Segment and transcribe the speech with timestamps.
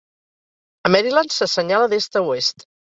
[0.87, 2.71] A Maryland, se senyala d'est a oest.